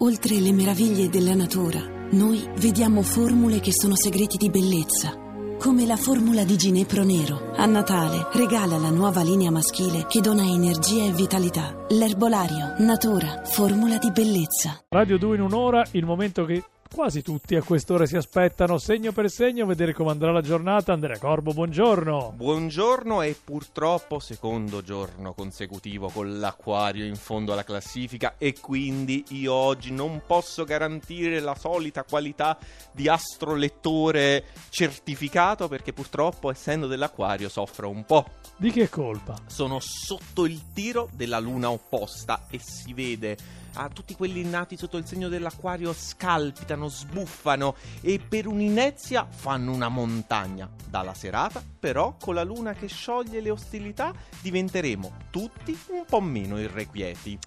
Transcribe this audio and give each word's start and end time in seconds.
Oltre 0.00 0.36
le 0.38 0.52
meraviglie 0.52 1.08
della 1.08 1.34
natura, 1.34 1.80
noi 2.12 2.48
vediamo 2.58 3.02
formule 3.02 3.58
che 3.58 3.72
sono 3.72 3.96
segreti 3.96 4.36
di 4.36 4.48
bellezza. 4.48 5.12
Come 5.58 5.86
la 5.86 5.96
formula 5.96 6.44
di 6.44 6.56
Ginepro 6.56 7.02
Nero. 7.02 7.50
A 7.56 7.66
Natale 7.66 8.28
regala 8.32 8.78
la 8.78 8.90
nuova 8.90 9.22
linea 9.22 9.50
maschile 9.50 10.06
che 10.06 10.20
dona 10.20 10.44
energia 10.44 11.02
e 11.02 11.10
vitalità. 11.10 11.84
L'erbolario, 11.88 12.76
natura, 12.78 13.42
formula 13.44 13.98
di 13.98 14.12
bellezza. 14.12 14.80
Radio 14.88 15.18
2 15.18 15.34
in 15.34 15.42
un'ora, 15.42 15.84
il 15.90 16.04
momento 16.04 16.44
che 16.44 16.62
Quasi 16.98 17.22
tutti 17.22 17.54
a 17.54 17.62
quest'ora 17.62 18.06
si 18.06 18.16
aspettano 18.16 18.76
segno 18.76 19.12
per 19.12 19.30
segno 19.30 19.66
vedere 19.66 19.92
come 19.92 20.10
andrà 20.10 20.32
la 20.32 20.40
giornata. 20.40 20.92
Andrea 20.92 21.16
Corbo, 21.16 21.52
buongiorno. 21.52 22.32
Buongiorno 22.34 23.22
e 23.22 23.36
purtroppo 23.42 24.18
secondo 24.18 24.82
giorno 24.82 25.32
consecutivo 25.32 26.08
con 26.08 26.40
l'acquario 26.40 27.04
in 27.04 27.14
fondo 27.14 27.52
alla 27.52 27.62
classifica 27.62 28.34
e 28.36 28.58
quindi 28.60 29.24
io 29.28 29.52
oggi 29.52 29.92
non 29.92 30.22
posso 30.26 30.64
garantire 30.64 31.38
la 31.38 31.54
solita 31.54 32.02
qualità 32.02 32.58
di 32.90 33.08
astrolettore 33.08 34.46
certificato 34.68 35.68
perché 35.68 35.92
purtroppo 35.92 36.50
essendo 36.50 36.88
dell'acquario 36.88 37.48
soffro 37.48 37.88
un 37.88 38.04
po'. 38.04 38.26
Di 38.56 38.72
che 38.72 38.88
colpa? 38.88 39.36
Sono 39.46 39.78
sotto 39.78 40.46
il 40.46 40.72
tiro 40.72 41.08
della 41.12 41.38
luna 41.38 41.70
opposta 41.70 42.46
e 42.50 42.58
si 42.60 42.92
vede 42.92 43.36
a 43.74 43.88
tutti 43.88 44.14
quelli 44.14 44.42
nati 44.42 44.76
sotto 44.76 44.96
il 44.96 45.06
segno 45.06 45.28
dell'acquario 45.28 45.92
scalpitano, 45.92 46.87
sbuffano 46.88 47.74
e 48.00 48.18
per 48.18 48.46
un'inezia 48.46 49.26
fanno 49.28 49.72
una 49.72 49.88
montagna. 49.88 50.68
Dalla 50.88 51.14
serata, 51.14 51.62
però, 51.78 52.16
con 52.20 52.34
la 52.34 52.42
luna 52.42 52.72
che 52.72 52.88
scioglie 52.88 53.40
le 53.40 53.50
ostilità, 53.50 54.12
diventeremo 54.40 55.12
tutti 55.30 55.76
un 55.90 56.04
po' 56.06 56.20
meno 56.20 56.58
irrequieti. 56.58 57.38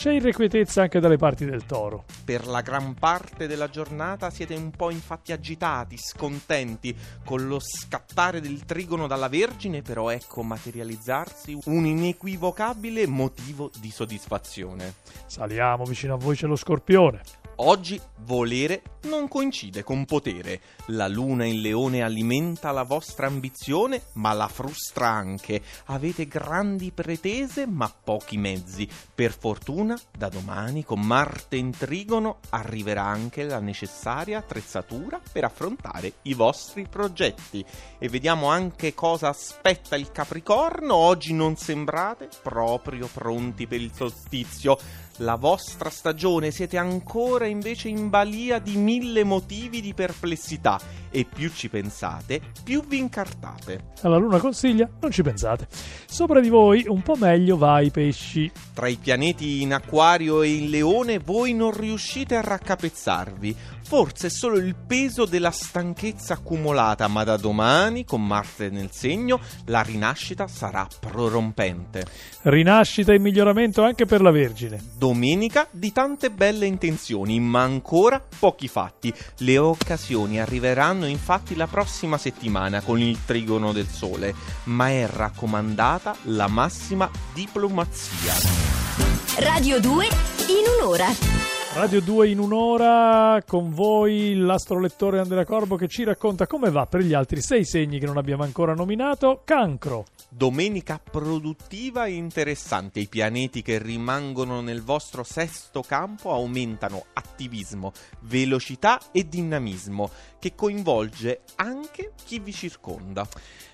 C'è 0.00 0.12
irrequietezza 0.12 0.80
anche 0.80 0.98
dalle 0.98 1.18
parti 1.18 1.44
del 1.44 1.66
toro. 1.66 2.04
Per 2.24 2.46
la 2.46 2.62
gran 2.62 2.94
parte 2.94 3.46
della 3.46 3.68
giornata 3.68 4.30
siete 4.30 4.54
un 4.54 4.70
po' 4.70 4.90
infatti 4.90 5.30
agitati, 5.32 5.98
scontenti, 5.98 6.96
con 7.22 7.46
lo 7.46 7.58
scattare 7.60 8.40
del 8.40 8.64
trigono 8.64 9.06
dalla 9.06 9.28
Vergine, 9.28 9.82
però 9.82 10.08
ecco 10.08 10.42
materializzarsi 10.42 11.58
un 11.66 11.84
inequivocabile 11.84 13.06
motivo 13.06 13.70
di 13.78 13.90
soddisfazione. 13.90 14.94
Saliamo, 15.26 15.84
vicino 15.84 16.14
a 16.14 16.18
voi 16.18 16.34
c'è 16.34 16.46
lo 16.46 16.56
scorpione. 16.56 17.20
Oggi 17.62 18.00
volere 18.20 18.80
non 19.02 19.28
coincide 19.28 19.82
con 19.82 20.06
potere. 20.06 20.60
La 20.86 21.08
luna 21.08 21.44
in 21.44 21.60
leone 21.60 22.02
alimenta 22.02 22.70
la 22.70 22.84
vostra 22.84 23.26
ambizione, 23.26 23.79
ma 24.14 24.32
la 24.32 24.48
frustra 24.48 25.08
anche. 25.08 25.62
Avete 25.86 26.26
grandi 26.26 26.90
pretese, 26.90 27.66
ma 27.66 27.92
pochi 27.92 28.36
mezzi. 28.36 28.88
Per 29.14 29.36
fortuna, 29.36 29.98
da 30.16 30.28
domani, 30.28 30.84
con 30.84 31.00
Marte 31.00 31.56
in 31.56 31.70
trigono, 31.70 32.38
arriverà 32.50 33.04
anche 33.04 33.44
la 33.44 33.60
necessaria 33.60 34.38
attrezzatura 34.38 35.20
per 35.32 35.44
affrontare 35.44 36.14
i 36.22 36.34
vostri 36.34 36.86
progetti. 36.88 37.64
E 37.98 38.08
vediamo 38.08 38.48
anche 38.48 38.94
cosa 38.94 39.28
aspetta 39.28 39.96
il 39.96 40.12
Capricorno. 40.12 40.94
Oggi 40.94 41.32
non 41.32 41.56
sembrate 41.56 42.28
proprio 42.42 43.08
pronti 43.12 43.66
per 43.66 43.80
il 43.80 43.92
solstizio 43.94 44.78
la 45.20 45.36
vostra 45.36 45.90
stagione, 45.90 46.50
siete 46.50 46.78
ancora 46.78 47.46
invece 47.46 47.88
in 47.88 48.08
balia 48.08 48.58
di 48.58 48.76
mille 48.76 49.24
motivi 49.24 49.80
di 49.80 49.92
perplessità 49.92 50.80
e 51.10 51.26
più 51.32 51.50
ci 51.52 51.68
pensate, 51.68 52.40
più 52.62 52.84
vi 52.86 52.98
incartate. 52.98 53.92
Alla 54.02 54.16
luna 54.16 54.38
consiglia, 54.38 54.88
non 55.00 55.10
ci 55.10 55.22
pensate. 55.22 55.66
Sopra 56.06 56.40
di 56.40 56.48
voi 56.48 56.84
un 56.88 57.02
po' 57.02 57.16
meglio 57.16 57.56
va 57.56 57.74
ai 57.74 57.90
pesci. 57.90 58.50
Tra 58.72 58.88
i 58.88 58.96
pianeti 58.96 59.62
in 59.62 59.74
acquario 59.74 60.42
e 60.42 60.52
in 60.54 60.70
leone 60.70 61.18
voi 61.18 61.52
non 61.52 61.72
riuscite 61.72 62.36
a 62.36 62.40
raccapezzarvi. 62.40 63.56
Forse 63.90 64.28
è 64.28 64.30
solo 64.30 64.56
il 64.58 64.76
peso 64.76 65.24
della 65.24 65.50
stanchezza 65.50 66.34
accumulata, 66.34 67.08
ma 67.08 67.24
da 67.24 67.36
domani, 67.36 68.04
con 68.04 68.24
Marte 68.24 68.70
nel 68.70 68.90
segno, 68.92 69.40
la 69.64 69.82
rinascita 69.82 70.46
sarà 70.46 70.86
prorompente. 71.00 72.04
Rinascita 72.42 73.12
e 73.12 73.18
miglioramento 73.18 73.82
anche 73.82 74.06
per 74.06 74.20
la 74.20 74.30
Vergine. 74.30 74.80
Domenica 74.96 75.66
di 75.72 75.90
tante 75.90 76.30
belle 76.30 76.66
intenzioni, 76.66 77.40
ma 77.40 77.62
ancora 77.62 78.22
pochi 78.38 78.68
fatti. 78.68 79.12
Le 79.38 79.58
occasioni 79.58 80.40
arriveranno 80.40 80.99
infatti 81.06 81.54
la 81.54 81.66
prossima 81.66 82.18
settimana 82.18 82.80
con 82.80 83.00
il 83.00 83.18
trigono 83.24 83.72
del 83.72 83.88
Sole, 83.88 84.34
ma 84.64 84.88
è 84.88 85.06
raccomandata 85.06 86.16
la 86.24 86.48
massima 86.48 87.10
diplomazia. 87.32 88.34
Radio 89.38 89.80
2 89.80 90.04
in 90.48 90.64
un'ora. 90.80 91.29
Radio 91.72 92.00
2 92.00 92.28
in 92.30 92.40
un'ora 92.40 93.40
con 93.46 93.72
voi 93.72 94.34
l'astrolettore 94.34 95.20
Andrea 95.20 95.44
Corbo 95.44 95.76
che 95.76 95.86
ci 95.86 96.02
racconta 96.02 96.48
come 96.48 96.68
va 96.68 96.86
per 96.86 97.02
gli 97.02 97.14
altri 97.14 97.40
sei 97.40 97.64
segni 97.64 98.00
che 98.00 98.06
non 98.06 98.16
abbiamo 98.16 98.42
ancora 98.42 98.74
nominato. 98.74 99.42
Cancro. 99.44 100.06
Domenica 100.28 100.98
produttiva 100.98 102.06
e 102.06 102.14
interessante. 102.14 102.98
I 102.98 103.06
pianeti 103.06 103.62
che 103.62 103.78
rimangono 103.78 104.60
nel 104.60 104.82
vostro 104.82 105.22
sesto 105.22 105.82
campo 105.82 106.32
aumentano 106.32 107.06
attivismo, 107.12 107.92
velocità 108.22 109.00
e 109.12 109.28
dinamismo 109.28 110.10
che 110.40 110.56
coinvolge 110.56 111.42
anche 111.54 112.14
chi 112.24 112.40
vi 112.40 112.52
circonda 112.52 113.24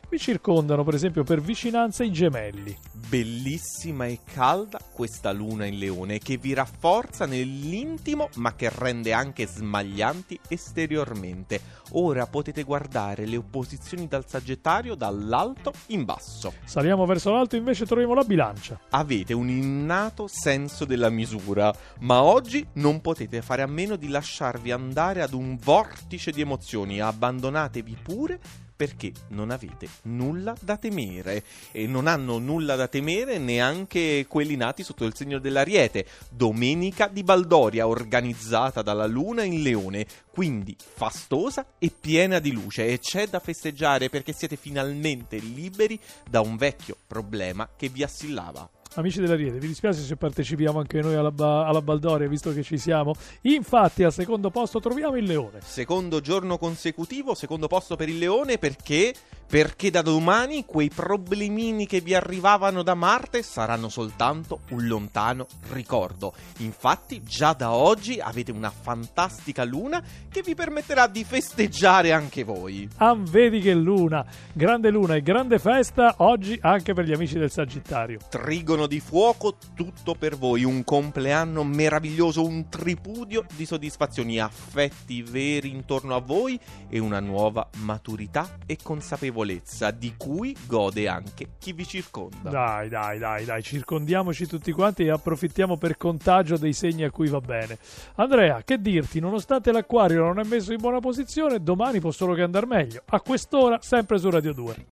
mi 0.08 0.18
circondano 0.18 0.84
per 0.84 0.94
esempio 0.94 1.24
per 1.24 1.40
vicinanza 1.40 2.04
i 2.04 2.12
gemelli. 2.12 2.76
Bellissima 2.92 4.06
e 4.06 4.20
calda 4.24 4.80
questa 4.92 5.32
luna 5.32 5.66
in 5.66 5.78
leone 5.78 6.18
che 6.18 6.36
vi 6.36 6.54
rafforza 6.54 7.26
nell'intimo 7.26 8.28
ma 8.36 8.54
che 8.54 8.70
rende 8.72 9.12
anche 9.12 9.46
smaglianti 9.46 10.38
esteriormente. 10.48 11.60
Ora 11.92 12.26
potete 12.26 12.62
guardare 12.62 13.26
le 13.26 13.36
opposizioni 13.36 14.08
dal 14.08 14.28
Sagittario 14.28 14.94
dall'alto 14.94 15.72
in 15.88 16.04
basso. 16.04 16.52
Saliamo 16.64 17.06
verso 17.06 17.32
l'alto 17.32 17.56
invece 17.56 17.86
troviamo 17.86 18.14
la 18.14 18.24
bilancia. 18.24 18.80
Avete 18.90 19.34
un 19.34 19.48
innato 19.48 20.26
senso 20.28 20.84
della 20.84 21.10
misura, 21.10 21.72
ma 22.00 22.22
oggi 22.22 22.66
non 22.74 23.00
potete 23.00 23.42
fare 23.42 23.62
a 23.62 23.66
meno 23.66 23.96
di 23.96 24.08
lasciarvi 24.08 24.72
andare 24.72 25.22
ad 25.22 25.32
un 25.32 25.56
vortice 25.56 26.32
di 26.32 26.40
emozioni. 26.40 27.00
Abbandonatevi 27.00 27.96
pure 28.02 28.40
perché 28.76 29.12
non 29.28 29.50
avete 29.50 29.88
nulla 30.02 30.54
da 30.60 30.76
temere 30.76 31.42
e 31.72 31.86
non 31.86 32.06
hanno 32.06 32.38
nulla 32.38 32.76
da 32.76 32.86
temere 32.86 33.38
neanche 33.38 34.26
quelli 34.28 34.54
nati 34.54 34.82
sotto 34.82 35.04
il 35.04 35.14
segno 35.16 35.38
dell'Ariete. 35.38 36.06
Domenica 36.30 37.08
di 37.08 37.22
Baldoria 37.22 37.88
organizzata 37.88 38.82
dalla 38.82 39.06
Luna 39.06 39.42
in 39.42 39.62
Leone, 39.62 40.06
quindi 40.30 40.76
fastosa 40.78 41.66
e 41.78 41.90
piena 41.98 42.38
di 42.38 42.52
luce 42.52 42.86
e 42.86 42.98
c'è 42.98 43.26
da 43.26 43.40
festeggiare 43.40 44.10
perché 44.10 44.32
siete 44.32 44.56
finalmente 44.56 45.38
liberi 45.38 45.98
da 46.28 46.40
un 46.42 46.56
vecchio 46.56 46.96
problema 47.06 47.68
che 47.74 47.88
vi 47.88 48.02
assillava. 48.02 48.75
Amici 48.96 49.20
della 49.20 49.34
Riete, 49.34 49.58
vi 49.58 49.66
dispiace 49.66 50.00
se 50.00 50.16
partecipiamo 50.16 50.78
anche 50.78 51.02
noi 51.02 51.14
alla, 51.16 51.30
ba- 51.30 51.66
alla 51.66 51.82
Baldoria, 51.82 52.26
visto 52.28 52.50
che 52.54 52.62
ci 52.62 52.78
siamo? 52.78 53.14
Infatti, 53.42 54.02
al 54.04 54.12
secondo 54.12 54.48
posto 54.48 54.80
troviamo 54.80 55.16
il 55.16 55.24
Leone. 55.24 55.60
Secondo 55.62 56.22
giorno 56.22 56.56
consecutivo, 56.56 57.34
secondo 57.34 57.66
posto 57.66 57.94
per 57.94 58.08
il 58.08 58.16
Leone, 58.16 58.56
perché? 58.56 59.12
Perché 59.46 59.90
da 59.90 60.02
domani 60.02 60.64
quei 60.64 60.90
problemini 60.92 61.86
che 61.86 62.00
vi 62.00 62.14
arrivavano 62.14 62.82
da 62.82 62.94
Marte 62.94 63.42
saranno 63.42 63.88
soltanto 63.88 64.60
un 64.70 64.86
lontano 64.88 65.46
ricordo. 65.72 66.32
Infatti, 66.58 67.22
già 67.22 67.52
da 67.52 67.72
oggi 67.72 68.18
avete 68.18 68.50
una 68.50 68.70
fantastica 68.70 69.62
luna 69.62 70.02
che 70.28 70.42
vi 70.42 70.54
permetterà 70.54 71.06
di 71.06 71.22
festeggiare 71.22 72.12
anche 72.12 72.44
voi. 72.44 72.88
Ah, 72.96 73.14
vedi 73.14 73.60
che 73.60 73.74
luna! 73.74 74.24
Grande 74.52 74.90
luna 74.90 75.14
e 75.14 75.22
grande 75.22 75.58
festa 75.58 76.14
oggi 76.18 76.58
anche 76.62 76.92
per 76.92 77.04
gli 77.04 77.12
amici 77.12 77.38
del 77.38 77.50
Sagittario. 77.50 78.18
Trigono 78.28 78.85
di 78.86 79.00
fuoco, 79.00 79.56
tutto 79.74 80.14
per 80.14 80.36
voi, 80.36 80.64
un 80.64 80.84
compleanno 80.84 81.64
meraviglioso, 81.64 82.44
un 82.44 82.68
tripudio 82.68 83.44
di 83.54 83.66
soddisfazioni, 83.66 84.38
affetti 84.38 85.22
veri 85.22 85.70
intorno 85.70 86.14
a 86.14 86.20
voi 86.20 86.58
e 86.88 86.98
una 86.98 87.20
nuova 87.20 87.68
maturità 87.78 88.58
e 88.66 88.78
consapevolezza 88.82 89.90
di 89.90 90.14
cui 90.16 90.56
gode 90.66 91.08
anche 91.08 91.50
chi 91.58 91.72
vi 91.72 91.86
circonda. 91.86 92.50
Dai, 92.50 92.88
dai, 92.88 93.18
dai, 93.18 93.44
dai, 93.44 93.62
circondiamoci 93.62 94.46
tutti 94.46 94.72
quanti 94.72 95.04
e 95.04 95.10
approfittiamo 95.10 95.76
per 95.76 95.96
contagio 95.96 96.56
dei 96.56 96.72
segni 96.72 97.04
a 97.04 97.10
cui 97.10 97.28
va 97.28 97.40
bene. 97.40 97.78
Andrea, 98.16 98.62
che 98.62 98.80
dirti, 98.80 99.20
nonostante 99.20 99.72
l'acquario 99.72 100.24
non 100.24 100.38
è 100.38 100.44
messo 100.44 100.72
in 100.72 100.80
buona 100.80 101.00
posizione, 101.00 101.62
domani 101.62 102.00
può 102.00 102.10
solo 102.10 102.34
che 102.34 102.42
andare 102.42 102.66
meglio. 102.66 103.02
A 103.06 103.20
quest'ora, 103.20 103.78
sempre 103.80 104.18
su 104.18 104.30
Radio 104.30 104.52
2. 104.52 104.76